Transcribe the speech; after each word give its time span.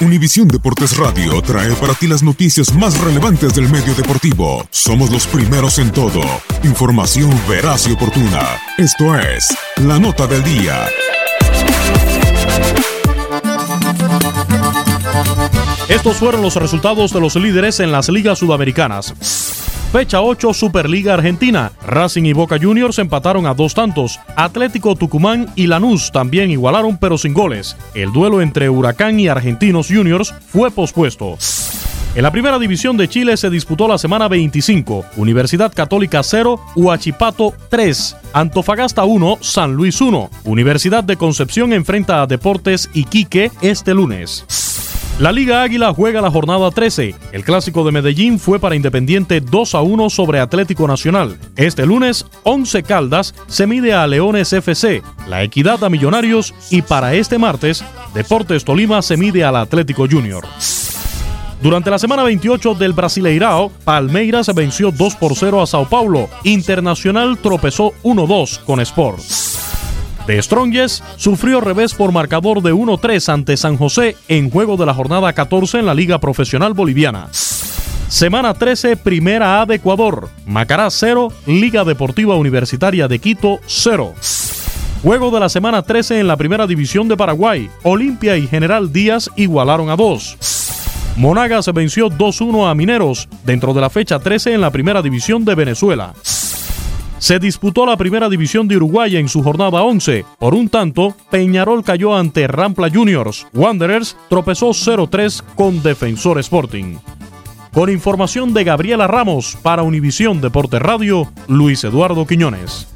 Univisión 0.00 0.48
Deportes 0.48 0.96
Radio 0.96 1.42
trae 1.42 1.72
para 1.74 1.92
ti 1.92 2.06
las 2.06 2.22
noticias 2.22 2.72
más 2.74 2.98
relevantes 2.98 3.54
del 3.54 3.68
medio 3.68 3.94
deportivo. 3.94 4.66
Somos 4.70 5.10
los 5.10 5.26
primeros 5.26 5.78
en 5.78 5.92
todo. 5.92 6.22
Información 6.62 7.30
veraz 7.46 7.86
y 7.86 7.92
oportuna. 7.92 8.58
Esto 8.78 9.18
es 9.18 9.46
La 9.76 9.98
Nota 9.98 10.26
del 10.26 10.42
Día. 10.42 10.86
Estos 15.88 16.16
fueron 16.16 16.40
los 16.40 16.56
resultados 16.56 17.12
de 17.12 17.20
los 17.20 17.36
líderes 17.36 17.80
en 17.80 17.92
las 17.92 18.08
ligas 18.08 18.38
sudamericanas. 18.38 19.59
Fecha 19.92 20.20
8 20.20 20.54
Superliga 20.54 21.14
Argentina. 21.14 21.72
Racing 21.84 22.22
y 22.22 22.32
Boca 22.32 22.58
Juniors 22.62 23.00
empataron 23.00 23.46
a 23.46 23.54
dos 23.54 23.74
tantos. 23.74 24.20
Atlético 24.36 24.94
Tucumán 24.94 25.48
y 25.56 25.66
Lanús 25.66 26.12
también 26.12 26.52
igualaron 26.52 26.96
pero 26.96 27.18
sin 27.18 27.34
goles. 27.34 27.76
El 27.94 28.12
duelo 28.12 28.40
entre 28.40 28.70
Huracán 28.70 29.18
y 29.18 29.26
Argentinos 29.26 29.88
Juniors 29.88 30.32
fue 30.46 30.70
pospuesto. 30.70 31.36
En 32.14 32.22
la 32.22 32.30
primera 32.30 32.60
división 32.60 32.96
de 32.96 33.08
Chile 33.08 33.36
se 33.36 33.50
disputó 33.50 33.88
la 33.88 33.98
semana 33.98 34.28
25. 34.28 35.06
Universidad 35.16 35.72
Católica 35.72 36.22
0, 36.22 36.60
Huachipato 36.76 37.52
3, 37.68 38.16
Antofagasta 38.32 39.02
1, 39.02 39.38
San 39.40 39.74
Luis 39.74 40.00
1. 40.00 40.30
Universidad 40.44 41.02
de 41.02 41.16
Concepción 41.16 41.72
enfrenta 41.72 42.22
a 42.22 42.28
Deportes 42.28 42.88
Iquique 42.94 43.50
este 43.60 43.92
lunes. 43.92 44.89
La 45.20 45.32
Liga 45.32 45.62
Águila 45.62 45.92
juega 45.92 46.22
la 46.22 46.30
jornada 46.30 46.70
13. 46.70 47.14
El 47.32 47.44
clásico 47.44 47.84
de 47.84 47.92
Medellín 47.92 48.38
fue 48.38 48.58
para 48.58 48.74
Independiente 48.74 49.42
2 49.42 49.74
a 49.74 49.82
1 49.82 50.08
sobre 50.08 50.40
Atlético 50.40 50.88
Nacional. 50.88 51.36
Este 51.56 51.84
lunes, 51.84 52.24
11 52.44 52.82
Caldas 52.84 53.34
se 53.46 53.66
mide 53.66 53.92
a 53.92 54.06
Leones 54.06 54.50
FC, 54.50 55.02
La 55.28 55.42
Equidad 55.42 55.84
a 55.84 55.90
Millonarios 55.90 56.54
y 56.70 56.80
para 56.80 57.12
este 57.12 57.36
martes, 57.36 57.84
Deportes 58.14 58.64
Tolima 58.64 59.02
se 59.02 59.18
mide 59.18 59.44
al 59.44 59.56
Atlético 59.56 60.06
Junior. 60.10 60.46
Durante 61.62 61.90
la 61.90 61.98
semana 61.98 62.22
28 62.22 62.74
del 62.76 62.94
Brasileirao, 62.94 63.70
Palmeiras 63.84 64.50
venció 64.54 64.90
2 64.90 65.16
por 65.16 65.36
0 65.36 65.60
a 65.60 65.66
Sao 65.66 65.86
Paulo. 65.86 66.30
Internacional 66.44 67.36
tropezó 67.36 67.92
1-2 68.04 68.64
con 68.64 68.80
Sport. 68.80 69.20
De 70.26 70.40
Strongest 70.42 71.02
sufrió 71.16 71.60
revés 71.60 71.94
por 71.94 72.12
marcador 72.12 72.62
de 72.62 72.72
1-3 72.72 73.32
ante 73.32 73.56
San 73.56 73.76
José 73.76 74.16
en 74.28 74.50
juego 74.50 74.76
de 74.76 74.86
la 74.86 74.94
jornada 74.94 75.32
14 75.32 75.78
en 75.78 75.86
la 75.86 75.94
Liga 75.94 76.18
Profesional 76.18 76.74
Boliviana. 76.74 77.28
Semana 78.08 78.54
13, 78.54 78.96
Primera 78.96 79.60
A 79.60 79.66
de 79.66 79.76
Ecuador. 79.76 80.28
Macará 80.44 80.90
0, 80.90 81.32
Liga 81.46 81.84
Deportiva 81.84 82.36
Universitaria 82.36 83.06
de 83.06 83.18
Quito 83.18 83.60
0. 83.66 84.14
Juego 85.02 85.30
de 85.30 85.40
la 85.40 85.48
semana 85.48 85.82
13 85.82 86.20
en 86.20 86.26
la 86.26 86.36
Primera 86.36 86.66
División 86.66 87.08
de 87.08 87.16
Paraguay. 87.16 87.70
Olimpia 87.84 88.36
y 88.36 88.46
General 88.46 88.92
Díaz 88.92 89.30
igualaron 89.36 89.90
a 89.90 89.96
2. 89.96 90.36
Monagas 91.16 91.72
venció 91.72 92.08
2-1 92.08 92.70
a 92.70 92.74
Mineros 92.74 93.28
dentro 93.44 93.74
de 93.74 93.80
la 93.80 93.90
fecha 93.90 94.18
13 94.18 94.54
en 94.54 94.60
la 94.60 94.70
Primera 94.70 95.02
División 95.02 95.44
de 95.44 95.54
Venezuela. 95.54 96.12
Se 97.20 97.38
disputó 97.38 97.84
la 97.84 97.98
primera 97.98 98.30
división 98.30 98.66
de 98.66 98.78
Uruguay 98.78 99.18
en 99.18 99.28
su 99.28 99.42
jornada 99.42 99.82
11. 99.82 100.24
Por 100.38 100.54
un 100.54 100.70
tanto, 100.70 101.14
Peñarol 101.30 101.84
cayó 101.84 102.16
ante 102.16 102.46
Rampla 102.46 102.88
Juniors. 102.90 103.46
Wanderers 103.52 104.16
tropezó 104.30 104.70
0-3 104.70 105.42
con 105.54 105.82
Defensor 105.82 106.38
Sporting. 106.38 106.96
Con 107.74 107.90
información 107.90 108.54
de 108.54 108.64
Gabriela 108.64 109.06
Ramos 109.06 109.58
para 109.62 109.82
Univisión 109.82 110.40
Deportes 110.40 110.80
Radio, 110.80 111.30
Luis 111.46 111.84
Eduardo 111.84 112.26
Quiñones. 112.26 112.88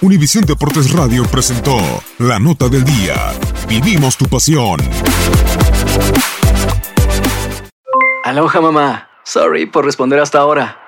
Univisión 0.00 0.44
Deportes 0.44 0.92
Radio 0.92 1.24
presentó 1.24 1.76
la 2.18 2.38
nota 2.38 2.68
del 2.68 2.84
día. 2.84 3.16
Vivimos 3.68 4.16
tu 4.16 4.26
pasión. 4.26 4.78
Aloha 8.22 8.60
mamá. 8.60 9.08
Sorry 9.24 9.66
por 9.66 9.84
responder 9.84 10.20
hasta 10.20 10.38
ahora. 10.38 10.87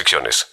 restricciones. 0.00 0.46